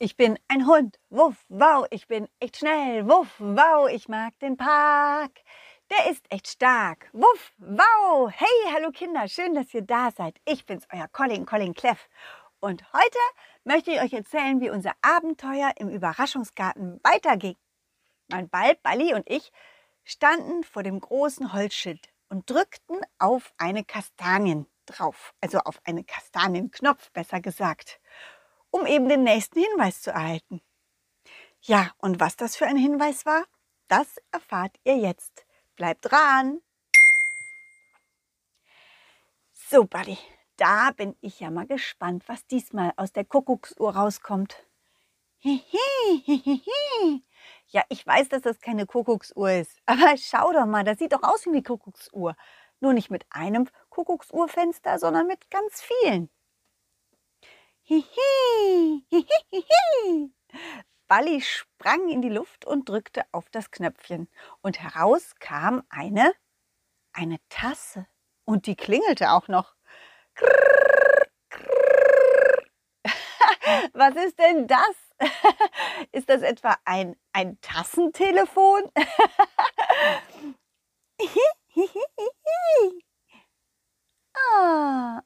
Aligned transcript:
Ich 0.00 0.16
bin 0.16 0.38
ein 0.46 0.64
Hund, 0.68 0.96
wuff, 1.10 1.44
wow, 1.48 1.84
ich 1.90 2.06
bin 2.06 2.28
echt 2.38 2.58
schnell, 2.58 3.08
wuff, 3.08 3.34
wow, 3.40 3.90
ich 3.90 4.06
mag 4.06 4.38
den 4.38 4.56
Park. 4.56 5.32
Der 5.90 6.08
ist 6.08 6.24
echt 6.30 6.46
stark, 6.46 7.10
wuff, 7.12 7.52
wow. 7.56 8.30
Hey, 8.30 8.72
hallo 8.72 8.92
Kinder, 8.92 9.26
schön, 9.26 9.54
dass 9.56 9.74
ihr 9.74 9.82
da 9.82 10.12
seid. 10.12 10.36
Ich 10.44 10.64
bin's, 10.66 10.86
euer 10.92 11.08
Colin, 11.08 11.46
Colin 11.46 11.74
Cleff. 11.74 12.08
Und 12.60 12.84
heute 12.92 13.18
möchte 13.64 13.90
ich 13.90 14.00
euch 14.00 14.12
erzählen, 14.12 14.60
wie 14.60 14.70
unser 14.70 14.92
Abenteuer 15.02 15.72
im 15.78 15.88
Überraschungsgarten 15.88 17.00
weiterging. 17.02 17.56
Mein 18.28 18.48
Ball, 18.48 18.76
Balli 18.84 19.14
und 19.14 19.28
ich 19.28 19.50
standen 20.04 20.62
vor 20.62 20.84
dem 20.84 21.00
großen 21.00 21.52
Holzschild 21.52 22.08
und 22.28 22.48
drückten 22.48 23.00
auf 23.18 23.52
eine 23.58 23.82
Kastanien 23.82 24.68
drauf, 24.86 25.34
also 25.40 25.58
auf 25.58 25.80
einen 25.82 26.06
Kastanienknopf, 26.06 27.10
besser 27.10 27.40
gesagt 27.40 27.98
um 28.78 28.86
eben 28.86 29.08
den 29.08 29.24
nächsten 29.24 29.60
Hinweis 29.60 30.00
zu 30.00 30.10
erhalten. 30.10 30.60
Ja, 31.62 31.90
und 31.98 32.20
was 32.20 32.36
das 32.36 32.56
für 32.56 32.66
ein 32.66 32.76
Hinweis 32.76 33.26
war, 33.26 33.44
das 33.88 34.16
erfahrt 34.30 34.76
ihr 34.84 34.96
jetzt. 34.96 35.44
Bleibt 35.76 36.10
dran! 36.10 36.60
So, 39.52 39.84
Buddy, 39.84 40.18
da 40.56 40.92
bin 40.92 41.16
ich 41.20 41.40
ja 41.40 41.50
mal 41.50 41.66
gespannt, 41.66 42.24
was 42.26 42.46
diesmal 42.46 42.92
aus 42.96 43.12
der 43.12 43.24
Kuckucksuhr 43.24 43.94
rauskommt. 43.94 44.64
Ja, 47.70 47.84
ich 47.90 48.06
weiß, 48.06 48.30
dass 48.30 48.42
das 48.42 48.60
keine 48.60 48.86
Kuckucksuhr 48.86 49.50
ist, 49.52 49.78
aber 49.86 50.16
schau 50.16 50.52
doch 50.52 50.66
mal, 50.66 50.84
das 50.84 50.98
sieht 50.98 51.12
doch 51.12 51.22
aus 51.22 51.44
wie 51.44 51.50
eine 51.50 51.62
Kuckucksuhr. 51.62 52.34
Nur 52.80 52.92
nicht 52.92 53.10
mit 53.10 53.26
einem 53.30 53.68
Kuckucksuhrfenster, 53.90 54.98
sondern 54.98 55.26
mit 55.26 55.50
ganz 55.50 55.82
vielen. 55.82 56.30
Hihi, 57.88 59.02
hihi, 59.08 60.34
Balli 61.08 61.40
sprang 61.40 62.10
in 62.10 62.20
die 62.20 62.28
Luft 62.28 62.66
und 62.66 62.86
drückte 62.86 63.24
auf 63.32 63.48
das 63.48 63.70
Knöpfchen. 63.70 64.28
Und 64.60 64.78
heraus 64.78 65.36
kam 65.40 65.82
eine, 65.88 66.34
eine 67.14 67.38
Tasse. 67.48 68.06
Und 68.44 68.66
die 68.66 68.76
klingelte 68.76 69.30
auch 69.30 69.48
noch. 69.48 69.74
Was 73.94 74.16
ist 74.16 74.38
denn 74.38 74.66
das? 74.66 74.94
Ist 76.12 76.28
das 76.28 76.42
etwa 76.42 76.76
ein, 76.84 77.16
ein 77.32 77.58
Tassentelefon? 77.62 78.82
ah. 84.34 85.22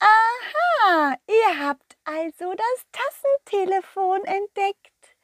Aha, 0.00 1.14
ihr 1.28 1.66
habt 1.66 1.96
also 2.04 2.54
das 2.54 2.86
Tassentelefon 2.92 4.24
entdeckt. 4.24 5.16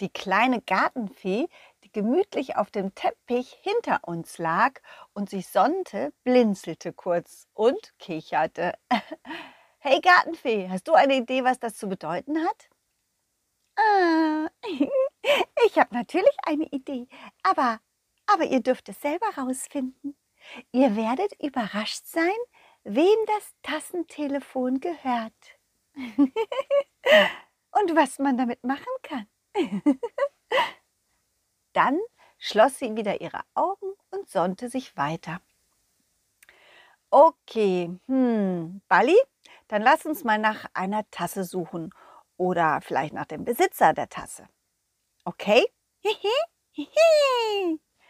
Die 0.00 0.08
kleine 0.08 0.62
Gartenfee, 0.62 1.48
die 1.84 1.92
gemütlich 1.92 2.56
auf 2.56 2.70
dem 2.70 2.94
Teppich 2.94 3.52
hinter 3.62 4.00
uns 4.06 4.38
lag 4.38 4.80
und 5.12 5.28
sich 5.28 5.48
sonnte, 5.48 6.12
blinzelte 6.24 6.92
kurz 6.92 7.46
und 7.54 7.92
kicherte. 7.98 8.74
Hey 9.82 9.98
Gartenfee, 10.02 10.68
hast 10.68 10.86
du 10.88 10.92
eine 10.92 11.14
Idee, 11.16 11.42
was 11.42 11.58
das 11.58 11.74
zu 11.74 11.88
bedeuten 11.88 12.44
hat? 12.46 12.68
Ah, 13.76 14.46
ich 15.66 15.78
habe 15.78 15.94
natürlich 15.94 16.36
eine 16.44 16.66
Idee, 16.66 17.08
aber, 17.42 17.80
aber 18.26 18.44
ihr 18.44 18.60
dürft 18.60 18.90
es 18.90 19.00
selber 19.00 19.26
rausfinden. 19.38 20.18
Ihr 20.72 20.96
werdet 20.96 21.32
überrascht 21.42 22.04
sein, 22.04 22.36
wem 22.84 23.16
das 23.26 23.54
Tassentelefon 23.62 24.80
gehört 24.80 25.58
und 25.94 27.96
was 27.96 28.18
man 28.18 28.36
damit 28.36 28.62
machen 28.64 28.86
kann. 29.02 29.26
Dann 31.72 31.98
schloss 32.38 32.78
sie 32.78 32.96
wieder 32.96 33.20
ihre 33.20 33.42
Augen 33.54 33.92
und 34.10 34.28
sonnte 34.28 34.68
sich 34.68 34.96
weiter. 34.96 35.40
Okay, 37.10 37.90
hm, 38.06 38.82
Bali, 38.88 39.16
dann 39.66 39.82
lass 39.82 40.06
uns 40.06 40.22
mal 40.22 40.38
nach 40.38 40.66
einer 40.74 41.08
Tasse 41.10 41.44
suchen 41.44 41.92
oder 42.36 42.80
vielleicht 42.82 43.14
nach 43.14 43.26
dem 43.26 43.44
Besitzer 43.44 43.92
der 43.92 44.08
Tasse. 44.08 44.48
Okay? 45.24 45.66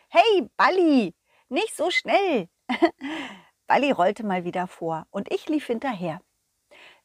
Hey, 0.09 0.51
Bali, 0.57 1.15
nicht 1.49 1.77
so 1.77 1.91
schnell. 1.91 2.49
Balli 3.71 3.93
rollte 3.93 4.27
mal 4.27 4.43
wieder 4.43 4.67
vor 4.67 5.07
und 5.13 5.33
ich 5.33 5.49
lief 5.49 5.67
hinterher. 5.67 6.21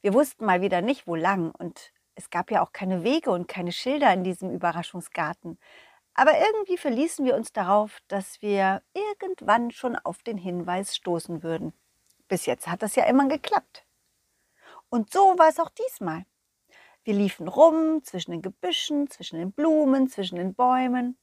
Wir 0.02 0.16
wussten 0.16 0.46
mal 0.46 0.62
wieder 0.62 0.82
nicht, 0.82 1.06
wo 1.06 1.14
lang 1.14 1.52
und 1.52 1.94
es 2.16 2.32
gab 2.32 2.50
ja 2.50 2.64
auch 2.64 2.72
keine 2.72 3.04
Wege 3.04 3.30
und 3.30 3.48
keine 3.48 3.72
Schilder 3.72 4.12
in 4.12 4.24
diesem 4.24 4.50
Überraschungsgarten. 4.50 5.60
Aber 6.16 6.32
irgendwie 6.40 6.78
verließen 6.78 7.24
wir 7.24 7.36
uns 7.36 7.54
darauf, 7.54 8.00
dass 8.08 8.42
wir 8.42 8.82
irgendwann 8.96 9.70
schon 9.70 9.96
auf 9.96 10.24
den 10.24 10.40
Hinweis 10.40 10.96
stoßen 10.96 11.44
würden. 11.44 11.72
Bis 12.28 12.48
jetzt 12.48 12.68
hat 12.68 12.82
das 12.82 12.96
ja 12.96 13.06
immer 13.06 13.28
geklappt. 13.28 13.86
Und 14.90 15.14
so 15.14 15.38
war 15.38 15.50
es 15.50 15.60
auch 15.60 15.70
diesmal. 15.70 16.26
Wir 17.04 17.14
liefen 17.14 17.48
rum 17.48 18.04
zwischen 18.04 18.32
den 18.32 18.42
Gebüschen, 18.42 19.08
zwischen 19.12 19.38
den 19.38 19.52
Blumen, 19.52 20.08
zwischen 20.08 20.38
den 20.38 20.56
Bäumen, 20.56 21.16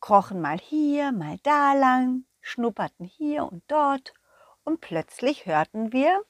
krochen 0.00 0.40
mal 0.40 0.58
hier, 0.58 1.12
mal 1.12 1.36
da 1.42 1.74
lang, 1.74 2.24
schnupperten 2.40 3.04
hier 3.04 3.44
und 3.44 3.62
dort 3.68 4.14
und 4.66 4.80
plötzlich 4.80 5.46
hörten 5.46 5.92
wir 5.92 6.22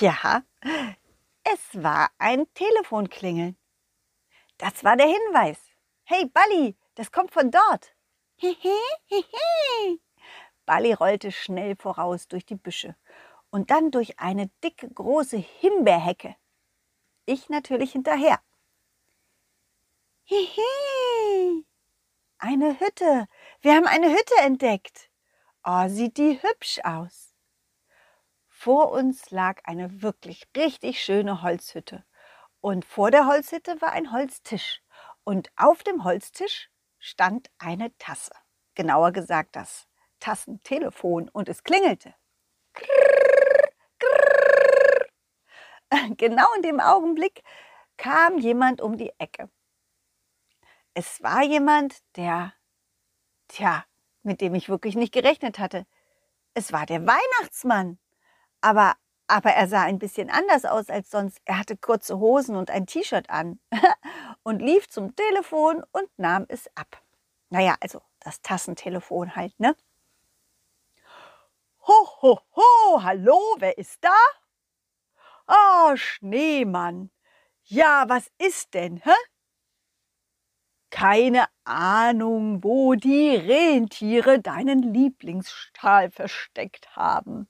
Ja, 0.00 0.42
es 1.42 1.82
war 1.82 2.10
ein 2.18 2.46
Telefonklingeln. 2.54 3.56
Das 4.58 4.84
war 4.84 4.96
der 4.96 5.06
Hinweis. 5.06 5.58
Hey, 6.04 6.26
Balli, 6.26 6.76
das 6.94 7.10
kommt 7.10 7.32
von 7.32 7.50
dort. 7.50 7.94
Balli 10.66 10.92
rollte 10.92 11.32
schnell 11.32 11.74
voraus 11.74 12.28
durch 12.28 12.46
die 12.46 12.54
Büsche 12.54 12.94
und 13.50 13.70
dann 13.70 13.90
durch 13.90 14.20
eine 14.20 14.48
dicke, 14.62 14.88
große 14.88 15.38
Himbeerhecke. 15.38 16.36
Ich 17.26 17.48
natürlich 17.48 17.92
hinterher. 17.92 18.40
Hihi, 20.24 21.64
eine 22.38 22.78
Hütte. 22.78 23.26
Wir 23.60 23.74
haben 23.74 23.86
eine 23.86 24.10
Hütte 24.10 24.34
entdeckt. 24.42 25.10
Oh, 25.64 25.88
sieht 25.88 26.16
die 26.16 26.40
hübsch 26.40 26.78
aus. 26.84 27.34
Vor 28.48 28.92
uns 28.92 29.30
lag 29.30 29.60
eine 29.64 30.02
wirklich 30.02 30.48
richtig 30.56 31.02
schöne 31.02 31.42
Holzhütte. 31.42 32.04
Und 32.60 32.84
vor 32.84 33.10
der 33.10 33.26
Holzhütte 33.26 33.80
war 33.80 33.92
ein 33.92 34.12
Holztisch. 34.12 34.80
Und 35.24 35.50
auf 35.56 35.82
dem 35.82 36.04
Holztisch 36.04 36.70
stand 36.98 37.50
eine 37.58 37.96
Tasse. 37.98 38.32
Genauer 38.74 39.12
gesagt 39.12 39.56
das 39.56 39.88
Tassentelefon. 40.20 41.28
Und 41.28 41.48
es 41.48 41.64
klingelte. 41.64 42.14
Genau 46.16 46.46
in 46.56 46.62
dem 46.62 46.80
Augenblick 46.80 47.42
kam 47.96 48.38
jemand 48.38 48.80
um 48.80 48.96
die 48.96 49.12
Ecke. 49.18 49.50
Es 50.94 51.22
war 51.22 51.42
jemand, 51.42 51.98
der, 52.16 52.52
tja, 53.48 53.84
mit 54.22 54.40
dem 54.40 54.54
ich 54.54 54.68
wirklich 54.68 54.94
nicht 54.94 55.12
gerechnet 55.12 55.58
hatte. 55.58 55.86
Es 56.54 56.72
war 56.72 56.86
der 56.86 57.06
Weihnachtsmann. 57.06 57.98
Aber, 58.60 58.94
aber 59.26 59.50
er 59.50 59.68
sah 59.68 59.82
ein 59.82 59.98
bisschen 59.98 60.30
anders 60.30 60.64
aus 60.64 60.88
als 60.90 61.10
sonst. 61.10 61.38
Er 61.44 61.58
hatte 61.58 61.76
kurze 61.76 62.18
Hosen 62.18 62.56
und 62.56 62.70
ein 62.70 62.86
T-Shirt 62.86 63.30
an 63.30 63.60
und 64.42 64.60
lief 64.60 64.88
zum 64.88 65.14
Telefon 65.14 65.84
und 65.92 66.08
nahm 66.16 66.46
es 66.48 66.68
ab. 66.74 67.02
Naja, 67.50 67.76
also 67.80 68.02
das 68.20 68.42
Tassentelefon 68.42 69.36
halt, 69.36 69.58
ne? 69.58 69.74
Ho, 71.86 72.08
ho, 72.20 72.40
ho, 72.54 73.02
hallo, 73.02 73.40
wer 73.58 73.78
ist 73.78 74.04
da? 74.04 74.14
Ah, 75.46 75.92
oh, 75.92 75.96
Schneemann. 75.96 77.10
Ja, 77.64 78.04
was 78.08 78.30
ist 78.38 78.74
denn, 78.74 78.98
hä? 78.98 79.10
Keine 80.90 81.46
Ahnung, 81.64 82.62
wo 82.64 82.94
die 82.94 83.36
Rentiere 83.36 84.40
deinen 84.40 84.82
Lieblingsstahl 84.82 86.10
versteckt 86.10 86.96
haben. 86.96 87.48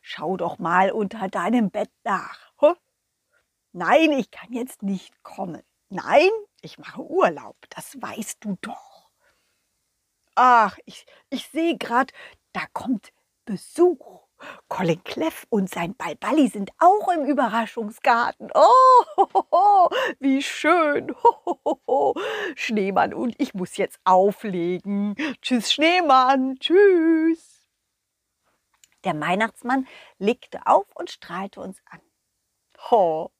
Schau 0.00 0.36
doch 0.36 0.58
mal 0.58 0.90
unter 0.90 1.28
deinem 1.28 1.70
Bett 1.70 1.90
nach. 2.04 2.52
Huh? 2.60 2.74
Nein, 3.72 4.12
ich 4.12 4.30
kann 4.30 4.52
jetzt 4.52 4.82
nicht 4.82 5.22
kommen. 5.22 5.62
Nein, 5.88 6.30
ich 6.60 6.78
mache 6.78 7.02
Urlaub, 7.02 7.56
das 7.70 8.00
weißt 8.00 8.44
du 8.44 8.58
doch. 8.60 9.10
Ach, 10.34 10.76
ich, 10.84 11.06
ich 11.30 11.48
sehe 11.48 11.78
gerade, 11.78 12.12
da 12.52 12.66
kommt 12.72 13.12
Besuch. 13.44 14.23
Colin 14.68 15.02
Cleff 15.04 15.46
und 15.50 15.70
sein 15.70 15.94
Balballi 15.94 16.48
sind 16.48 16.70
auch 16.78 17.08
im 17.12 17.24
Überraschungsgarten. 17.24 18.50
Oh, 18.54 19.88
wie 20.20 20.42
schön. 20.42 21.14
Schneemann 22.56 23.14
und 23.14 23.34
ich 23.38 23.54
muss 23.54 23.76
jetzt 23.76 23.98
auflegen. 24.04 25.14
Tschüss, 25.40 25.72
Schneemann. 25.72 26.56
Tschüss. 26.58 27.68
Der 29.04 29.20
Weihnachtsmann 29.20 29.86
legte 30.18 30.66
auf 30.66 30.86
und 30.94 31.10
strahlte 31.10 31.60
uns 31.60 31.80
an. 31.90 32.00
Oh, 32.90 33.30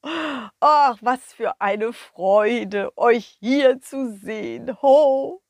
ach, 0.60 0.98
was 1.00 1.20
für 1.34 1.60
eine 1.60 1.92
Freude, 1.92 2.96
euch 2.96 3.36
hier 3.40 3.80
zu 3.80 4.10
sehen. 4.16 4.76
Oh. 4.80 5.40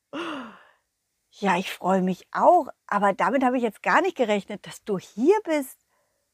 Ja, 1.39 1.57
ich 1.57 1.69
freue 1.69 2.01
mich 2.01 2.25
auch, 2.31 2.67
aber 2.87 3.11
damit 3.11 3.43
habe 3.43 3.57
ich 3.57 3.63
jetzt 3.63 3.83
gar 3.83 4.01
nicht 4.01 4.15
gerechnet, 4.15 4.65
dass 4.65 4.83
du 4.85 4.97
hier 4.97 5.35
bist. 5.43 5.77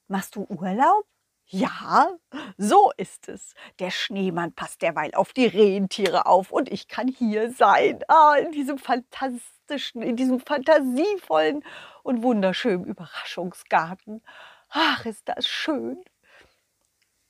Machst 0.07 0.35
du 0.35 0.45
Urlaub? 0.47 1.07
Ja, 1.47 2.11
so 2.57 2.91
ist 2.97 3.27
es. 3.27 3.55
Der 3.79 3.89
Schneemann 3.89 4.53
passt 4.53 4.83
derweil 4.83 5.11
auf 5.15 5.33
die 5.33 5.47
Rentiere 5.47 6.27
auf 6.27 6.51
und 6.51 6.71
ich 6.71 6.87
kann 6.87 7.07
hier 7.07 7.51
sein. 7.51 8.03
Ah, 8.07 8.35
in 8.35 8.51
diesem 8.51 8.77
fantastischen, 8.77 10.03
in 10.03 10.15
diesem 10.17 10.39
fantasievollen 10.39 11.63
und 12.03 12.21
wunderschönen 12.21 12.85
Überraschungsgarten. 12.85 14.23
Ach, 14.69 15.05
ist 15.05 15.27
das 15.27 15.47
schön. 15.47 16.03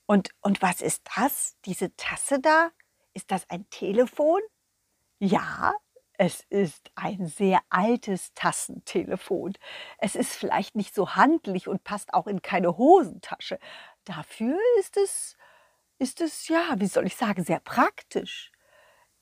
Und, 0.04 0.28
und 0.42 0.60
was 0.60 0.82
ist 0.82 1.02
das? 1.16 1.56
Diese 1.64 1.96
Tasse 1.96 2.38
da? 2.38 2.70
Ist 3.14 3.30
das 3.30 3.48
ein 3.48 3.68
Telefon? 3.70 4.40
Ja, 5.18 5.72
es 6.18 6.44
ist 6.50 6.90
ein 6.94 7.26
sehr 7.26 7.60
altes 7.70 8.32
Tassentelefon. 8.34 9.54
Es 9.98 10.14
ist 10.14 10.34
vielleicht 10.34 10.76
nicht 10.76 10.94
so 10.94 11.14
handlich 11.14 11.68
und 11.68 11.84
passt 11.84 12.14
auch 12.14 12.26
in 12.26 12.42
keine 12.42 12.76
Hosentasche, 12.76 13.58
Dafür 14.04 14.58
ist 14.78 14.96
es, 14.96 15.36
ist 15.98 16.20
es, 16.20 16.48
ja, 16.48 16.74
wie 16.78 16.86
soll 16.86 17.06
ich 17.06 17.16
sagen, 17.16 17.44
sehr 17.44 17.60
praktisch. 17.60 18.50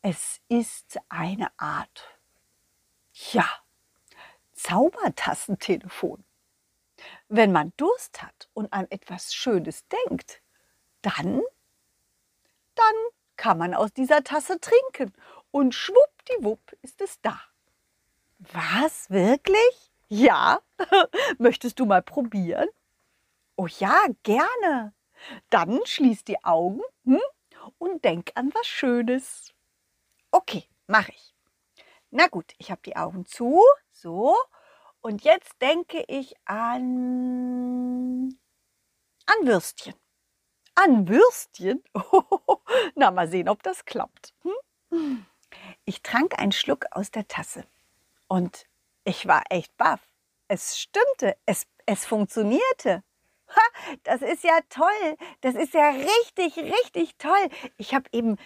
Es 0.03 0.41
ist 0.49 0.99
eine 1.11 1.49
Art, 1.59 2.19
ja, 3.33 3.47
Zaubertassentelefon. 4.55 6.25
Wenn 7.29 7.53
man 7.53 7.73
Durst 7.77 8.23
hat 8.23 8.49
und 8.55 8.73
an 8.73 8.87
etwas 8.91 9.35
Schönes 9.35 9.85
denkt, 9.89 10.43
dann, 11.03 11.43
dann 12.75 12.95
kann 13.37 13.59
man 13.59 13.75
aus 13.75 13.93
dieser 13.93 14.25
Tasse 14.25 14.59
trinken 14.61 15.13
und 15.51 15.75
schwuppdiwupp 15.75 16.77
ist 16.83 17.01
es 17.01 17.21
da. 17.21 17.41
Was, 18.39 19.11
wirklich? 19.11 19.93
Ja, 20.09 20.61
möchtest 21.39 21.79
du 21.79 21.87
mal 21.87 22.03
probieren? 22.03 22.69
Oh 23.57 23.67
ja, 23.67 24.07
gerne. 24.23 24.95
Dann 25.51 25.81
schließ 25.85 26.25
die 26.25 26.43
Augen 26.45 26.81
hm, 27.05 27.21
und 27.79 28.05
denk 28.05 28.33
an 28.35 28.51
was 28.55 28.67
Schönes. 28.67 29.53
Okay, 30.31 30.65
mache 30.87 31.13
ich. 31.13 31.35
Na 32.11 32.27
gut, 32.27 32.55
ich 32.59 32.71
habe 32.71 32.81
die 32.85 32.97
Augen 32.97 33.27
zu. 33.27 33.61
So. 33.93 34.35
Und 35.01 35.23
jetzt 35.23 35.61
denke 35.61 36.05
ich 36.09 36.35
an. 36.45 38.37
an 39.27 39.47
Würstchen. 39.47 39.95
An 40.75 41.09
Würstchen? 41.09 41.83
na, 42.95 43.11
mal 43.11 43.29
sehen, 43.29 43.49
ob 43.49 43.63
das 43.63 43.85
klappt. 43.85 44.35
Hm? 44.43 45.27
Ich 45.91 46.03
trank 46.03 46.39
einen 46.39 46.53
Schluck 46.53 46.87
aus 46.93 47.11
der 47.11 47.27
Tasse. 47.27 47.65
Und 48.29 48.69
ich 49.03 49.27
war 49.27 49.43
echt 49.51 49.77
baff. 49.77 49.99
Es 50.47 50.79
stimmte, 50.79 51.37
es, 51.47 51.67
es 51.85 52.07
funktionierte. 52.07 53.03
Ha, 53.49 53.61
das 54.05 54.23
ist 54.23 54.45
ja 54.45 54.61
toll. 54.69 55.17
Das 55.41 55.57
ist 55.57 55.75
ja 55.75 55.91
richtig, 55.91 56.57
richtig 56.59 57.17
toll. 57.19 57.49
Ich 57.77 57.93
habe 57.93 58.09
eben, 58.13 58.37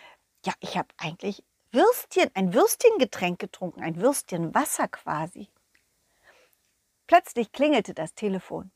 ja, 0.47 0.55
ich 0.61 0.79
habe 0.79 0.89
eigentlich 0.97 1.45
Würstchen, 1.71 2.31
ein 2.33 2.55
Würstchengetränk 2.55 3.39
getrunken, 3.39 3.83
ein 3.83 4.01
Würstchenwasser 4.01 4.89
quasi. 4.89 5.51
Plötzlich 7.07 7.53
klingelte 7.53 7.93
das 7.93 8.15
Telefon. 8.15 8.71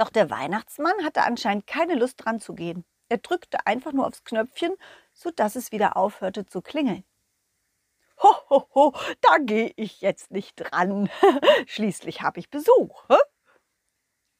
Doch 0.00 0.08
der 0.08 0.30
Weihnachtsmann 0.30 1.04
hatte 1.04 1.24
anscheinend 1.24 1.66
keine 1.66 1.94
Lust 1.94 2.24
dran 2.24 2.40
zu 2.40 2.54
gehen. 2.54 2.86
Er 3.10 3.18
drückte 3.18 3.66
einfach 3.66 3.92
nur 3.92 4.06
aufs 4.06 4.24
Knöpfchen, 4.24 4.74
sodass 5.12 5.56
es 5.56 5.72
wieder 5.72 5.94
aufhörte 5.98 6.46
zu 6.46 6.62
klingeln. 6.62 7.04
Ho, 8.22 8.34
ho, 8.48 8.66
ho, 8.74 8.94
da 9.20 9.36
gehe 9.36 9.74
ich 9.76 10.00
jetzt 10.00 10.30
nicht 10.30 10.54
dran. 10.56 11.10
Schließlich 11.66 12.22
habe 12.22 12.40
ich 12.40 12.48
Besuch. 12.48 13.04
Hä? 13.10 13.16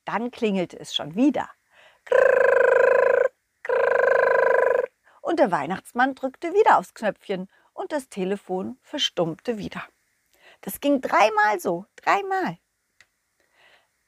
Dann 0.06 0.30
klingelte 0.30 0.80
es 0.80 0.94
schon 0.94 1.14
wieder. 1.14 1.50
Und 5.20 5.40
der 5.40 5.50
Weihnachtsmann 5.50 6.14
drückte 6.14 6.54
wieder 6.54 6.78
aufs 6.78 6.94
Knöpfchen 6.94 7.50
und 7.74 7.92
das 7.92 8.08
Telefon 8.08 8.78
verstummte 8.80 9.58
wieder. 9.58 9.84
Das 10.62 10.80
ging 10.80 11.02
dreimal 11.02 11.60
so, 11.60 11.84
dreimal. 11.96 12.56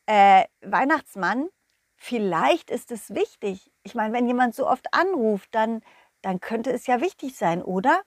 Äh, 0.06 0.44
Weihnachtsmann, 0.60 1.48
vielleicht 1.96 2.70
ist 2.70 2.90
es 2.90 3.14
wichtig. 3.14 3.70
Ich 3.82 3.94
meine, 3.94 4.12
wenn 4.14 4.26
jemand 4.26 4.54
so 4.54 4.66
oft 4.68 4.92
anruft, 4.92 5.54
dann, 5.54 5.82
dann 6.22 6.40
könnte 6.40 6.72
es 6.72 6.86
ja 6.86 7.00
wichtig 7.00 7.36
sein, 7.36 7.62
oder? 7.62 8.02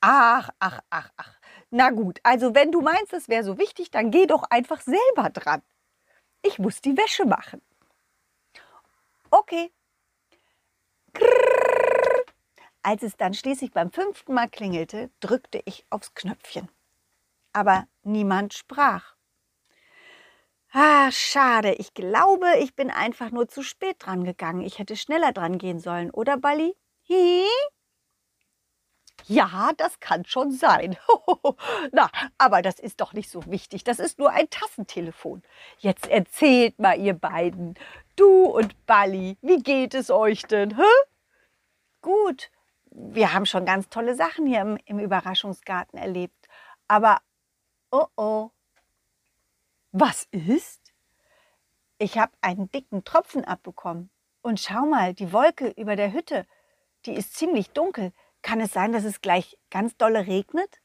Ach, 0.00 0.50
ach, 0.58 0.80
ach, 0.90 1.10
ach. 1.16 1.38
Na 1.70 1.90
gut, 1.90 2.20
also 2.22 2.54
wenn 2.54 2.70
du 2.72 2.80
meinst, 2.80 3.12
es 3.12 3.28
wäre 3.28 3.44
so 3.44 3.58
wichtig, 3.58 3.90
dann 3.90 4.10
geh 4.10 4.26
doch 4.26 4.44
einfach 4.50 4.80
selber 4.80 5.30
dran. 5.30 5.62
Ich 6.42 6.58
muss 6.58 6.80
die 6.80 6.96
Wäsche 6.96 7.26
machen. 7.26 7.62
Okay. 9.30 9.72
Als 12.82 13.02
es 13.02 13.16
dann 13.16 13.34
schließlich 13.34 13.72
beim 13.72 13.90
fünften 13.90 14.32
Mal 14.34 14.48
klingelte, 14.48 15.10
drückte 15.20 15.60
ich 15.64 15.84
aufs 15.90 16.14
Knöpfchen. 16.14 16.68
Aber 17.52 17.88
niemand 18.04 18.54
sprach. 18.54 19.15
Ah, 20.72 21.10
schade. 21.10 21.72
Ich 21.74 21.94
glaube, 21.94 22.46
ich 22.58 22.74
bin 22.74 22.90
einfach 22.90 23.30
nur 23.30 23.48
zu 23.48 23.62
spät 23.62 23.96
dran 24.00 24.24
gegangen. 24.24 24.62
Ich 24.62 24.78
hätte 24.78 24.96
schneller 24.96 25.32
dran 25.32 25.58
gehen 25.58 25.80
sollen, 25.80 26.10
oder, 26.10 26.36
Bali? 26.36 26.76
Hihi? 27.02 27.46
Ja, 29.28 29.72
das 29.76 29.98
kann 30.00 30.24
schon 30.24 30.52
sein. 30.52 30.96
Na, 31.92 32.10
aber 32.38 32.62
das 32.62 32.78
ist 32.78 33.00
doch 33.00 33.12
nicht 33.12 33.30
so 33.30 33.44
wichtig. 33.46 33.82
Das 33.84 33.98
ist 33.98 34.18
nur 34.18 34.30
ein 34.30 34.48
Tassentelefon. 34.50 35.42
Jetzt 35.78 36.06
erzählt 36.08 36.78
mal, 36.78 36.98
ihr 36.98 37.14
beiden, 37.14 37.74
du 38.14 38.44
und 38.44 38.86
Bali, 38.86 39.36
wie 39.42 39.62
geht 39.62 39.94
es 39.94 40.10
euch 40.10 40.42
denn? 40.42 40.76
Hä? 40.76 40.82
Gut, 42.02 42.50
wir 42.90 43.32
haben 43.32 43.46
schon 43.46 43.64
ganz 43.66 43.88
tolle 43.88 44.14
Sachen 44.14 44.46
hier 44.46 44.60
im, 44.60 44.78
im 44.84 45.00
Überraschungsgarten 45.00 45.98
erlebt. 45.98 46.48
Aber, 46.88 47.18
oh 47.90 48.06
oh, 48.16 48.50
was 49.98 50.28
ist? 50.30 50.92
Ich 51.98 52.18
habe 52.18 52.32
einen 52.42 52.70
dicken 52.70 53.04
Tropfen 53.04 53.44
abbekommen. 53.44 54.10
Und 54.42 54.60
schau 54.60 54.84
mal, 54.84 55.14
die 55.14 55.32
Wolke 55.32 55.68
über 55.70 55.96
der 55.96 56.12
Hütte, 56.12 56.46
die 57.06 57.14
ist 57.14 57.34
ziemlich 57.34 57.70
dunkel. 57.70 58.12
Kann 58.42 58.60
es 58.60 58.72
sein, 58.72 58.92
dass 58.92 59.04
es 59.04 59.22
gleich 59.22 59.58
ganz 59.70 59.96
dolle 59.96 60.26
regnet? 60.26 60.80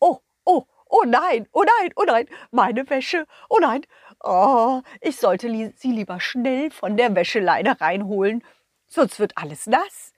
Oh, 0.00 0.20
oh, 0.44 0.64
oh 0.86 1.04
nein, 1.06 1.46
oh 1.52 1.62
nein, 1.62 1.92
oh 1.94 2.04
nein, 2.04 2.26
meine 2.50 2.88
Wäsche, 2.88 3.26
oh 3.50 3.58
nein. 3.60 3.82
Oh, 4.24 4.80
ich 5.02 5.18
sollte 5.18 5.46
li 5.46 5.72
sie 5.76 5.92
lieber 5.92 6.18
schnell 6.18 6.70
von 6.70 6.96
der 6.96 7.14
Wäscheleine 7.14 7.78
reinholen, 7.80 8.42
sonst 8.86 9.20
wird 9.20 9.36
alles 9.36 9.66
nass, 9.66 10.12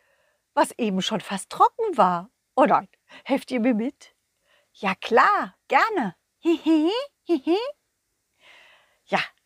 was 0.54 0.70
eben 0.78 1.02
schon 1.02 1.20
fast 1.20 1.50
trocken 1.50 1.96
war. 1.96 2.30
Oh 2.54 2.64
nein, 2.64 2.88
helft 3.24 3.50
ihr 3.50 3.60
mir 3.60 3.74
mit? 3.74 4.14
Ja 4.72 4.94
klar, 4.94 5.56
gerne. 5.68 6.14
Hihi, 6.38 6.90
hihi. 7.24 7.58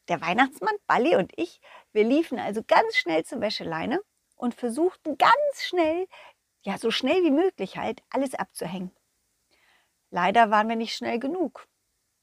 Der 0.09 0.21
Weihnachtsmann, 0.21 0.75
Balli 0.87 1.17
und 1.17 1.33
ich, 1.37 1.61
wir 1.93 2.05
liefen 2.05 2.39
also 2.39 2.63
ganz 2.67 2.97
schnell 2.97 3.25
zur 3.25 3.41
Wäscheleine 3.41 4.01
und 4.37 4.55
versuchten 4.55 5.17
ganz 5.17 5.63
schnell 5.63 6.07
ja, 6.65 6.79
so 6.79 6.91
schnell 6.91 7.23
wie 7.23 7.31
möglich 7.31 7.77
halt 7.77 8.03
alles 8.11 8.35
abzuhängen. 8.35 8.91
Leider 10.11 10.51
waren 10.51 10.69
wir 10.69 10.77
nicht 10.77 10.97
schnell 10.97 11.19
genug. 11.19 11.69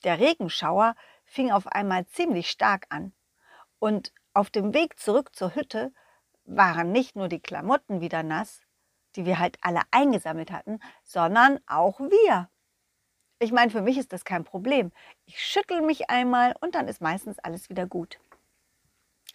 Der 0.03 0.19
Regenschauer 0.19 0.95
fing 1.25 1.51
auf 1.51 1.67
einmal 1.67 2.07
ziemlich 2.07 2.49
stark 2.49 2.87
an. 2.89 3.13
Und 3.79 4.11
auf 4.33 4.49
dem 4.49 4.73
Weg 4.73 4.99
zurück 4.99 5.35
zur 5.35 5.55
Hütte 5.55 5.93
waren 6.43 6.91
nicht 6.91 7.15
nur 7.15 7.27
die 7.27 7.39
Klamotten 7.39 8.01
wieder 8.01 8.23
nass, 8.23 8.61
die 9.15 9.25
wir 9.25 9.37
halt 9.37 9.57
alle 9.61 9.81
eingesammelt 9.91 10.51
hatten, 10.51 10.79
sondern 11.03 11.59
auch 11.67 11.99
wir. 11.99 12.49
Ich 13.41 13.51
meine, 13.51 13.71
für 13.71 13.81
mich 13.81 13.97
ist 13.97 14.13
das 14.13 14.23
kein 14.23 14.43
Problem. 14.43 14.91
Ich 15.25 15.43
schüttel 15.43 15.81
mich 15.81 16.11
einmal 16.11 16.53
und 16.61 16.75
dann 16.75 16.87
ist 16.87 17.01
meistens 17.01 17.39
alles 17.39 17.71
wieder 17.71 17.87
gut. 17.87 18.19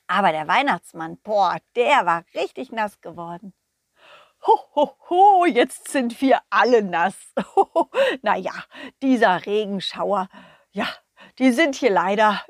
Aber 0.06 0.30
der 0.30 0.46
Weihnachtsmann, 0.46 1.18
boah, 1.24 1.56
der 1.74 2.06
war 2.06 2.24
richtig 2.32 2.70
nass 2.70 3.00
geworden. 3.00 3.52
Ho, 4.46 4.60
ho, 4.76 4.96
ho, 5.10 5.44
jetzt 5.46 5.88
sind 5.88 6.20
wir 6.20 6.38
alle 6.50 6.84
nass. 6.84 7.16
naja, 8.22 8.52
dieser 9.02 9.44
Regenschauer, 9.44 10.28
ja, 10.70 10.86
die 11.40 11.50
sind 11.50 11.74
hier 11.74 11.90
leider 11.90 12.40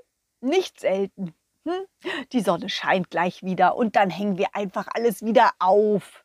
nicht 0.43 0.79
selten. 0.79 1.35
Hm? 1.65 1.87
Die 2.33 2.43
Sonne 2.43 2.69
scheint 2.69 3.09
gleich 3.09 3.43
wieder 3.43 3.77
und 3.77 3.97
dann 3.97 4.11
hängen 4.11 4.37
wir 4.37 4.55
einfach 4.55 4.89
alles 4.93 5.25
wieder 5.25 5.53
auf. 5.59 6.23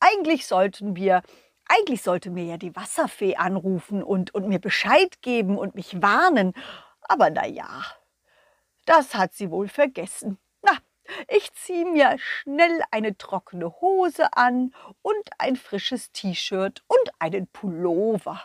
Eigentlich 0.00 0.48
sollten 0.48 0.96
wir 0.96 1.22
eigentlich 1.72 2.02
sollte 2.02 2.30
mir 2.30 2.44
ja 2.44 2.56
die 2.56 2.74
Wasserfee 2.76 3.36
anrufen 3.36 4.02
und, 4.02 4.34
und 4.34 4.48
mir 4.48 4.58
Bescheid 4.58 5.22
geben 5.22 5.58
und 5.58 5.74
mich 5.74 6.02
warnen. 6.02 6.54
Aber 7.02 7.30
na 7.30 7.46
ja, 7.46 7.82
das 8.84 9.14
hat 9.14 9.34
sie 9.34 9.50
wohl 9.50 9.68
vergessen. 9.68 10.38
Na, 10.62 10.72
ich 11.28 11.52
ziehe 11.54 11.84
mir 11.84 12.16
schnell 12.18 12.82
eine 12.90 13.16
trockene 13.16 13.80
Hose 13.80 14.32
an 14.34 14.74
und 15.02 15.30
ein 15.38 15.56
frisches 15.56 16.12
T-Shirt 16.12 16.82
und 16.88 17.12
einen 17.18 17.46
Pullover. 17.48 18.42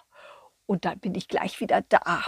Und 0.66 0.86
dann 0.86 1.00
bin 1.00 1.16
ich 1.16 1.28
gleich 1.28 1.60
wieder 1.60 1.82
da. 1.82 2.24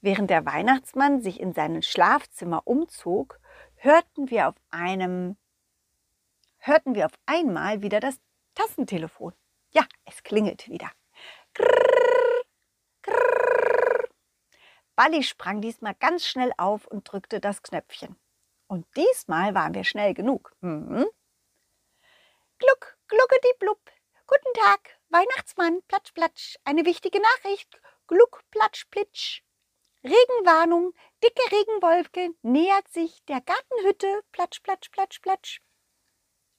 Während 0.00 0.30
der 0.30 0.46
Weihnachtsmann 0.46 1.20
sich 1.20 1.40
in 1.40 1.52
sein 1.52 1.82
Schlafzimmer 1.82 2.62
umzog, 2.64 3.38
hörten 3.76 4.30
wir 4.30 4.48
auf 4.48 4.54
einem 4.70 5.36
hörten 6.62 6.94
wir 6.94 7.06
auf 7.06 7.14
einmal 7.26 7.82
wieder 7.82 8.00
das 8.00 8.20
Tassentelefon. 8.60 9.32
Ja, 9.70 9.86
es 10.04 10.22
klingelt 10.22 10.68
wieder. 10.68 10.90
Grrr, 11.54 12.42
grrr. 13.02 14.08
Balli 14.94 15.22
sprang 15.22 15.62
diesmal 15.62 15.94
ganz 15.94 16.26
schnell 16.26 16.52
auf 16.58 16.86
und 16.86 17.10
drückte 17.10 17.40
das 17.40 17.62
Knöpfchen. 17.62 18.16
Und 18.66 18.86
diesmal 18.96 19.54
waren 19.54 19.72
wir 19.72 19.84
schnell 19.84 20.12
genug. 20.12 20.54
Mhm. 20.60 21.08
Gluck, 22.58 22.98
gluckedi 23.08 23.48
blub. 23.58 23.80
Guten 24.26 24.52
Tag, 24.52 25.00
Weihnachtsmann, 25.08 25.80
platsch, 25.88 26.12
platsch. 26.12 26.56
Eine 26.64 26.84
wichtige 26.84 27.20
Nachricht. 27.20 27.80
Gluck, 28.08 28.42
platsch, 28.50 28.84
plitsch. 28.90 29.40
Regenwarnung, 30.04 30.92
dicke 31.24 31.50
Regenwolke 31.50 32.34
nähert 32.42 32.88
sich 32.88 33.24
der 33.24 33.40
Gartenhütte. 33.40 34.22
Platsch, 34.32 34.60
platsch, 34.60 34.90
platsch, 34.90 35.20
platsch. 35.20 35.62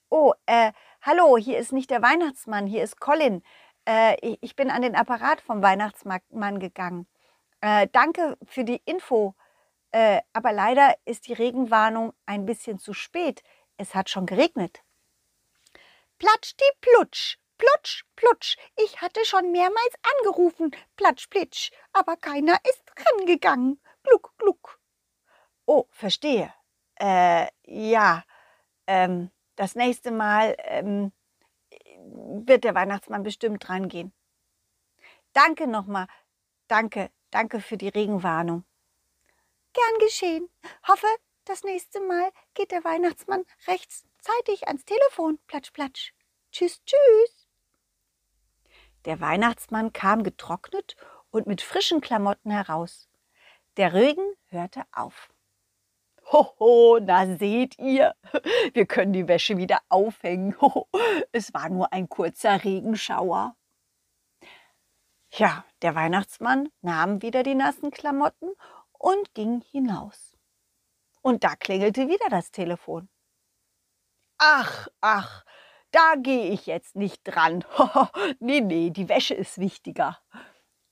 Oh, 0.10 0.34
äh, 0.46 0.74
hallo, 1.02 1.38
hier 1.38 1.58
ist 1.58 1.72
nicht 1.74 1.90
der 1.90 2.02
Weihnachtsmann, 2.02 2.68
hier 2.68 2.84
ist 2.84 3.00
Colin. 3.00 3.44
Äh, 3.86 4.38
ich 4.42 4.56
bin 4.56 4.70
an 4.70 4.82
den 4.82 4.96
Apparat 4.96 5.42
vom 5.42 5.62
Weihnachtsmann 5.62 6.60
gegangen. 6.60 7.08
Äh, 7.62 7.88
danke 7.92 8.38
für 8.46 8.64
die 8.64 8.82
Info. 8.86 9.36
Äh, 9.92 10.22
aber 10.34 10.54
leider 10.54 10.96
ist 11.06 11.28
die 11.28 11.34
Regenwarnung 11.34 12.14
ein 12.26 12.46
bisschen 12.46 12.80
zu 12.80 12.94
spät. 12.94 13.44
Es 13.78 13.96
hat 13.96 14.10
schon 14.10 14.26
geregnet. 14.26 14.84
Platsch 16.18 16.56
die 16.56 16.78
Plutsch, 16.82 17.38
Plutsch, 17.58 18.04
Plutsch. 18.16 18.58
Ich 18.78 19.02
hatte 19.02 19.26
schon 19.26 19.52
mehrmals 19.52 19.96
angerufen. 20.20 20.72
Platsch, 20.96 21.28
Plitsch. 21.28 21.72
Aber 21.94 22.16
keiner 22.16 22.58
ist 22.64 22.84
rangegangen. 22.98 23.82
Gluck, 24.04 24.34
gluck. 24.38 24.80
Oh, 25.66 25.86
verstehe. 25.90 26.54
Äh, 27.00 27.48
ja. 27.66 28.24
Ähm, 28.88 29.32
das 29.62 29.76
nächste 29.76 30.10
Mal 30.10 30.56
ähm, 30.64 31.12
wird 32.48 32.64
der 32.64 32.74
Weihnachtsmann 32.74 33.22
bestimmt 33.22 33.70
rangehen. 33.70 34.12
Danke 35.34 35.68
nochmal. 35.68 36.08
Danke, 36.68 37.12
danke 37.30 37.62
für 37.62 37.78
die 37.78 37.90
Regenwarnung. 37.90 38.66
Gern 39.74 40.00
geschehen. 40.00 40.50
Hoffe, 40.88 41.06
das 41.46 41.64
nächste 41.64 42.02
Mal 42.02 42.32
geht 42.56 42.72
der 42.72 42.84
Weihnachtsmann 42.84 43.46
rechtzeitig 43.68 44.68
ans 44.68 44.84
Telefon. 44.84 45.38
Platsch, 45.46 45.72
platsch. 45.74 46.16
Tschüss, 46.52 46.82
tschüss. 46.84 47.48
Der 49.06 49.22
Weihnachtsmann 49.22 49.94
kam 49.94 50.24
getrocknet 50.24 50.96
und 51.30 51.46
mit 51.46 51.62
frischen 51.62 52.02
Klamotten 52.02 52.50
heraus. 52.50 53.12
Der 53.78 53.94
Regen 53.94 54.26
hörte 54.48 54.82
auf. 54.92 55.31
Hoho, 56.32 57.00
na 57.02 57.36
seht 57.38 57.78
ihr, 57.78 58.16
wir 58.74 58.86
können 58.86 59.12
die 59.12 59.28
Wäsche 59.28 59.58
wieder 59.58 59.82
aufhängen. 59.90 60.56
Hoho, 60.62 60.88
es 61.34 61.54
war 61.54 61.70
nur 61.70 61.92
ein 61.92 62.08
kurzer 62.08 62.64
Regenschauer. 62.64 63.56
Ja, 65.34 65.66
der 65.82 65.96
Weihnachtsmann 65.96 66.70
nahm 66.82 67.22
wieder 67.22 67.44
die 67.44 67.56
nassen 67.56 67.92
Klamotten 67.92 68.54
und 68.94 69.34
ging 69.34 69.62
hinaus. 69.62 70.38
Und 71.22 71.44
da 71.44 71.56
klingelte 71.56 72.08
wieder 72.08 72.30
das 72.30 72.52
Telefon. 72.52 73.10
Ach, 74.38 74.88
ach, 75.02 75.44
da 75.92 76.16
gehe 76.18 76.50
ich 76.50 76.66
jetzt 76.66 76.96
nicht 76.96 77.22
dran. 77.24 77.66
nee, 78.40 78.62
nee, 78.62 78.90
die 78.90 79.10
Wäsche 79.10 79.34
ist 79.34 79.58
wichtiger. 79.58 80.18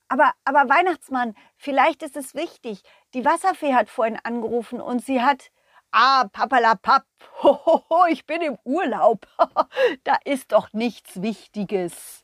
Aber, 0.10 0.34
aber 0.44 0.68
Weihnachtsmann, 0.68 1.36
vielleicht 1.56 2.02
ist 2.02 2.18
es 2.18 2.34
wichtig. 2.34 2.82
Die 3.14 3.24
Wasserfee 3.24 3.76
hat 3.76 3.90
vorhin 3.90 4.20
angerufen 4.22 4.82
und 4.82 5.06
sie 5.06 5.22
hat. 5.22 5.52
Ah, 5.92 6.28
papalapap, 6.32 7.06
hohoho, 7.44 8.06
ich 8.10 8.26
bin 8.26 8.42
im 8.42 8.58
Urlaub. 8.64 9.28
da 10.04 10.18
ist 10.24 10.52
doch 10.52 10.72
nichts 10.74 11.22
Wichtiges. 11.22 12.24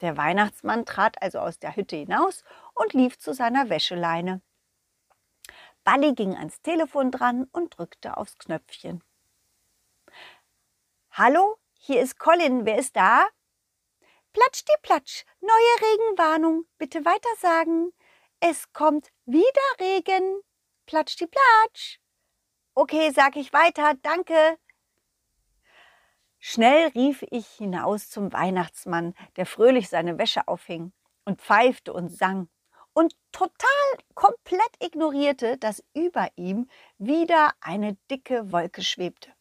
Der 0.00 0.16
Weihnachtsmann 0.16 0.84
trat 0.84 1.20
also 1.22 1.38
aus 1.38 1.58
der 1.58 1.76
Hütte 1.76 1.96
hinaus 1.96 2.42
und 2.74 2.92
lief 2.94 3.18
zu 3.18 3.32
seiner 3.32 3.68
Wäscheleine. 3.70 4.40
Balli 5.84 6.14
ging 6.14 6.36
ans 6.36 6.60
Telefon 6.62 7.10
dran 7.10 7.44
und 7.52 7.78
drückte 7.78 8.16
aufs 8.16 8.38
Knöpfchen. 8.38 9.04
Hallo, 11.10 11.58
hier 11.78 12.00
ist 12.00 12.18
Colin. 12.18 12.64
Wer 12.64 12.78
ist 12.78 12.96
da? 12.96 13.26
Platsch 14.34 14.64
die 14.64 14.82
Platsch. 14.82 15.24
Neue 15.40 15.52
Regenwarnung. 15.80 16.64
Bitte 16.76 17.04
weitersagen. 17.04 17.92
Es 18.40 18.72
kommt 18.72 19.12
wieder 19.26 19.46
Regen. 19.78 20.40
Platsch 20.86 21.14
die 21.16 21.28
Platsch. 21.28 22.00
Okay, 22.74 23.12
sag 23.14 23.36
ich 23.36 23.52
weiter. 23.52 23.94
Danke. 24.02 24.58
Schnell 26.40 26.88
rief 26.88 27.24
ich 27.30 27.46
hinaus 27.46 28.10
zum 28.10 28.32
Weihnachtsmann, 28.32 29.14
der 29.36 29.46
fröhlich 29.46 29.88
seine 29.88 30.18
Wäsche 30.18 30.48
aufhing 30.48 30.92
und 31.24 31.40
pfeifte 31.40 31.92
und 31.92 32.08
sang 32.08 32.48
und 32.92 33.14
total 33.30 33.98
komplett 34.14 34.82
ignorierte, 34.82 35.58
dass 35.58 35.84
über 35.94 36.28
ihm 36.34 36.68
wieder 36.98 37.52
eine 37.60 37.96
dicke 38.10 38.50
Wolke 38.50 38.82
schwebte. 38.82 39.32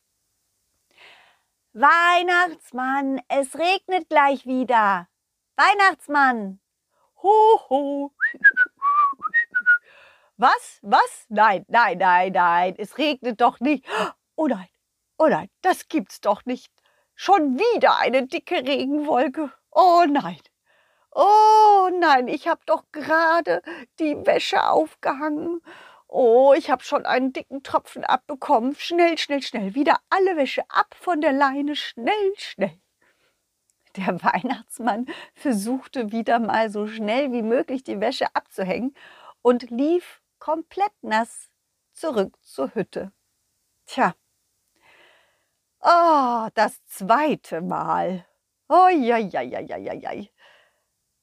Weihnachtsmann, 1.76 3.20
es 3.30 3.58
regnet 3.58 4.08
gleich 4.08 4.46
wieder. 4.46 5.08
Weihnachtsmann. 5.56 6.60
Ho, 7.24 7.60
ho. 7.68 8.12
Was? 10.38 10.78
Was? 10.84 11.26
Nein, 11.30 11.66
nein, 11.68 11.98
nein, 11.98 12.32
nein. 12.32 12.76
Es 12.78 13.00
regnet 13.00 13.42
doch 13.42 13.60
nicht. 13.60 13.88
Oh 14.36 14.46
nein, 14.46 14.68
oh 15.18 15.28
nein, 15.28 15.50
das 15.62 15.88
gibt's 15.88 16.22
doch 16.22 16.46
nicht. 16.46 16.72
Schon 17.16 17.58
wieder 17.58 17.98
eine 17.98 18.28
dicke 18.28 18.58
Regenwolke. 18.58 19.52
Oh 19.72 20.06
nein. 20.08 20.42
Oh 21.10 21.90
nein, 21.92 22.28
ich 22.28 22.48
habe 22.48 22.62
doch 22.68 22.84
gerade 22.92 23.64
die 23.98 24.16
Wäsche 24.28 24.64
aufgehangen 24.70 25.62
Oh, 26.16 26.54
ich 26.56 26.70
habe 26.70 26.84
schon 26.84 27.08
einen 27.08 27.34
dicken 27.34 27.64
Tropfen 27.64 28.04
abbekommen. 28.04 28.76
Schnell, 28.76 29.18
schnell, 29.18 29.42
schnell. 29.42 29.74
Wieder 29.74 29.98
alle 30.12 30.38
Wäsche 30.38 30.62
ab 30.70 30.94
von 30.94 31.22
der 31.22 31.34
Leine. 31.34 31.76
Schnell, 31.76 32.34
schnell. 32.38 32.80
Der 33.96 34.22
Weihnachtsmann 34.24 35.08
versuchte 35.34 36.12
wieder 36.12 36.38
mal 36.38 36.70
so 36.70 36.86
schnell 36.86 37.32
wie 37.32 37.42
möglich 37.42 37.84
die 37.84 38.00
Wäsche 38.00 38.28
abzuhängen 38.36 38.96
und 39.42 39.72
lief 39.72 40.22
komplett 40.38 40.94
nass 41.02 41.50
zurück 41.94 42.38
zur 42.44 42.76
Hütte. 42.76 43.12
Tja. 43.88 44.14
Oh, 45.82 46.48
das 46.54 46.86
zweite 46.86 47.62
Mal. 47.62 48.24
Oh, 48.70 48.88
ja, 48.88 49.18
ja, 49.18 49.42
ja, 49.42 49.60
ja, 49.60 49.78
ja, 49.78 49.94
ja. 49.94 50.12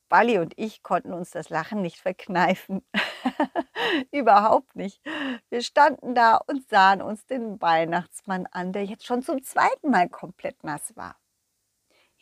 Bali 0.08 0.38
und 0.38 0.52
ich 0.58 0.82
konnten 0.82 1.12
uns 1.12 1.30
das 1.30 1.48
Lachen 1.48 1.80
nicht 1.80 1.98
verkneifen. 1.98 2.84
Überhaupt 4.12 4.76
nicht. 4.76 5.00
Wir 5.48 5.62
standen 5.62 6.14
da 6.14 6.36
und 6.36 6.68
sahen 6.68 7.02
uns 7.02 7.26
den 7.26 7.60
Weihnachtsmann 7.60 8.46
an, 8.50 8.72
der 8.72 8.84
jetzt 8.84 9.06
schon 9.06 9.22
zum 9.22 9.42
zweiten 9.42 9.90
Mal 9.90 10.08
komplett 10.08 10.62
nass 10.64 10.96
war. 10.96 11.16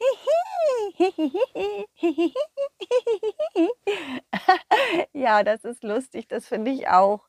ja, 5.12 5.42
das 5.42 5.64
ist 5.64 5.82
lustig, 5.82 6.28
das 6.28 6.46
finde 6.46 6.70
ich 6.70 6.88
auch. 6.88 7.28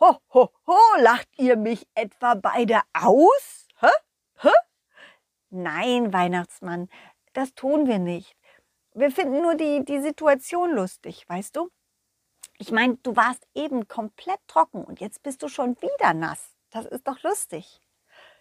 Ho, 0.00 0.16
ho, 0.32 0.50
ho, 0.66 0.78
lacht 0.98 1.28
ihr 1.36 1.56
mich 1.56 1.86
etwa 1.94 2.34
beide 2.34 2.80
aus? 2.94 3.68
Hä? 3.80 3.90
Hä? 4.40 4.50
Nein, 5.50 6.12
Weihnachtsmann, 6.12 6.88
das 7.32 7.54
tun 7.54 7.86
wir 7.86 7.98
nicht. 7.98 8.36
Wir 8.92 9.10
finden 9.10 9.42
nur 9.42 9.54
die, 9.54 9.84
die 9.84 10.00
Situation 10.00 10.74
lustig, 10.74 11.24
weißt 11.28 11.56
du? 11.56 11.70
Ich 12.60 12.72
meine, 12.72 12.98
du 12.98 13.16
warst 13.16 13.48
eben 13.54 13.88
komplett 13.88 14.38
trocken 14.46 14.84
und 14.84 15.00
jetzt 15.00 15.22
bist 15.22 15.42
du 15.42 15.48
schon 15.48 15.80
wieder 15.80 16.12
nass. 16.12 16.54
Das 16.68 16.84
ist 16.84 17.08
doch 17.08 17.22
lustig. 17.22 17.80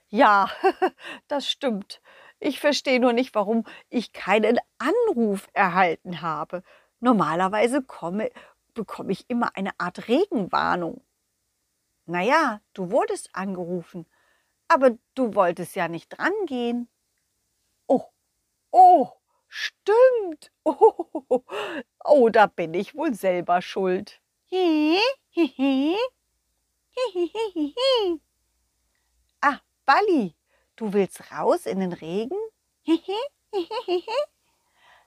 Ja, 0.10 0.50
das 1.30 1.50
stimmt. 1.50 2.02
Ich 2.38 2.60
verstehe 2.60 3.00
nur 3.00 3.14
nicht, 3.14 3.34
warum 3.34 3.64
ich 3.90 4.12
keinen 4.12 4.60
Anruf 4.78 5.48
erhalten 5.54 6.22
habe. 6.22 6.64
Normalerweise 7.00 7.82
komme, 7.82 8.30
bekomme 8.74 9.14
ich 9.14 9.24
immer 9.30 9.56
eine 9.56 9.72
Art 9.80 10.10
Regenwarnung. 10.10 11.02
Naja, 12.06 12.60
du 12.74 12.92
wurdest 12.92 13.30
angerufen, 13.32 14.06
aber 14.68 14.98
du 15.16 15.34
wolltest 15.34 15.78
ja 15.78 15.88
nicht 15.88 16.10
drangehen. 16.10 16.90
Oh, 17.88 18.04
oh, 18.72 19.12
stimmt. 19.50 20.52
Oh, 20.64 21.44
oh, 22.06 22.30
da 22.30 22.46
bin 22.48 22.74
ich 22.74 22.96
wohl 22.96 23.14
selber 23.14 23.62
schuld. 23.62 24.22
Ah, 29.42 29.60
Balli, 29.86 30.36
du 30.76 30.94
willst 30.94 31.32
raus 31.32 31.66
in 31.66 31.80
den 31.80 31.94
Regen? 31.94 32.38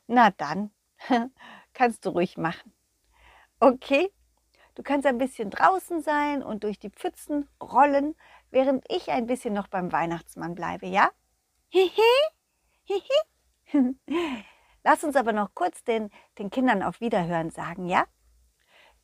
Na 0.07 0.31
dann, 0.31 0.71
kannst 1.73 2.05
du 2.05 2.11
ruhig 2.11 2.37
machen. 2.37 2.73
Okay, 3.61 4.11
du 4.75 4.83
kannst 4.83 5.07
ein 5.07 5.19
bisschen 5.19 5.51
draußen 5.51 6.03
sein 6.03 6.43
und 6.43 6.65
durch 6.65 6.79
die 6.79 6.91
Pfützen 6.91 7.49
rollen, 7.63 8.17
während 8.51 8.85
ich 8.91 9.11
ein 9.11 9.27
bisschen 9.27 9.55
noch 9.55 9.69
beim 9.69 9.93
Weihnachtsmann 9.93 10.55
bleibe, 10.55 10.87
ja? 10.87 11.11
Lass 14.85 15.05
uns 15.05 15.17
aber 15.17 15.33
noch 15.33 15.55
kurz 15.55 15.85
den, 15.85 16.11
den 16.39 16.51
Kindern 16.51 16.83
auf 16.83 17.01
Wiederhören 17.01 17.51
sagen, 17.51 17.87
ja? 17.87 18.07